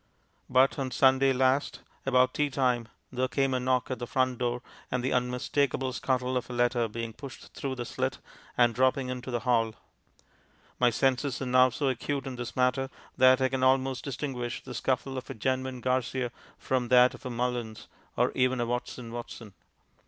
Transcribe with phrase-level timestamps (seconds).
[0.49, 4.63] But on Sunday last, about tea time, there came a knock at the front door
[4.89, 8.17] and the unmistakable scuttle of a letter being pushed through the slit
[8.57, 9.75] and dropping into the hall,
[10.79, 14.73] My senses are now so acute in this matter, that I can almost distinguish the
[14.73, 17.87] scuffle of a genuine Garcia from that of a Mullins
[18.17, 19.53] or even a Watson Watson.